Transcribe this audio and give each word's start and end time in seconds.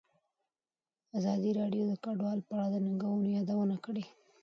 ازادي 1.17 1.51
راډیو 1.59 1.83
د 1.87 1.93
کډوال 2.03 2.39
په 2.49 2.53
اړه 2.55 2.69
د 2.73 2.75
ننګونو 2.85 3.27
یادونه 3.37 3.75
کړې. 3.85 4.03